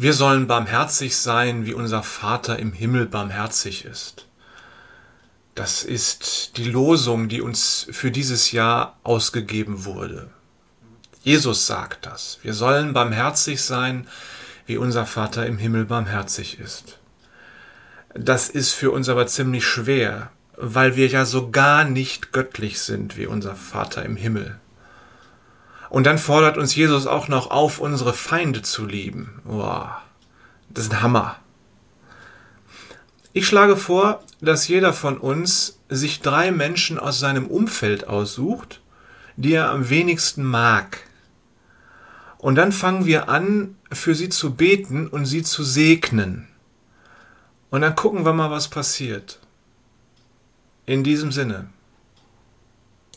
Wir 0.00 0.12
sollen 0.12 0.46
barmherzig 0.46 1.16
sein, 1.16 1.66
wie 1.66 1.74
unser 1.74 2.04
Vater 2.04 2.56
im 2.60 2.72
Himmel 2.72 3.06
barmherzig 3.06 3.84
ist. 3.84 4.28
Das 5.56 5.82
ist 5.82 6.56
die 6.56 6.70
Losung, 6.70 7.28
die 7.28 7.40
uns 7.40 7.88
für 7.90 8.12
dieses 8.12 8.52
Jahr 8.52 8.96
ausgegeben 9.02 9.84
wurde. 9.84 10.30
Jesus 11.24 11.66
sagt 11.66 12.06
das. 12.06 12.38
Wir 12.42 12.54
sollen 12.54 12.92
barmherzig 12.92 13.60
sein, 13.60 14.06
wie 14.66 14.76
unser 14.76 15.04
Vater 15.04 15.46
im 15.46 15.58
Himmel 15.58 15.84
barmherzig 15.84 16.60
ist. 16.60 17.00
Das 18.14 18.48
ist 18.48 18.74
für 18.74 18.92
uns 18.92 19.08
aber 19.08 19.26
ziemlich 19.26 19.66
schwer, 19.66 20.30
weil 20.56 20.94
wir 20.94 21.08
ja 21.08 21.24
so 21.24 21.50
gar 21.50 21.82
nicht 21.82 22.30
göttlich 22.30 22.78
sind 22.78 23.16
wie 23.16 23.26
unser 23.26 23.56
Vater 23.56 24.04
im 24.04 24.14
Himmel. 24.14 24.60
Und 25.90 26.04
dann 26.04 26.18
fordert 26.18 26.58
uns 26.58 26.74
Jesus 26.74 27.06
auch 27.06 27.28
noch 27.28 27.50
auf, 27.50 27.78
unsere 27.78 28.12
Feinde 28.12 28.62
zu 28.62 28.84
lieben. 28.84 29.40
Wow, 29.44 29.88
das 30.68 30.84
ist 30.84 30.92
ein 30.92 31.02
Hammer. 31.02 31.36
Ich 33.32 33.46
schlage 33.46 33.76
vor, 33.76 34.22
dass 34.40 34.68
jeder 34.68 34.92
von 34.92 35.18
uns 35.18 35.78
sich 35.88 36.20
drei 36.20 36.50
Menschen 36.50 36.98
aus 36.98 37.18
seinem 37.18 37.46
Umfeld 37.46 38.06
aussucht, 38.06 38.80
die 39.36 39.52
er 39.52 39.70
am 39.70 39.88
wenigsten 39.90 40.44
mag. 40.44 41.00
Und 42.38 42.54
dann 42.56 42.72
fangen 42.72 43.04
wir 43.04 43.28
an, 43.28 43.76
für 43.90 44.14
sie 44.14 44.28
zu 44.28 44.54
beten 44.54 45.08
und 45.08 45.24
sie 45.26 45.42
zu 45.42 45.62
segnen. 45.62 46.48
Und 47.70 47.82
dann 47.82 47.94
gucken 47.94 48.24
wir 48.24 48.32
mal, 48.32 48.50
was 48.50 48.68
passiert. 48.68 49.40
In 50.86 51.04
diesem 51.04 51.32
Sinne. 51.32 51.68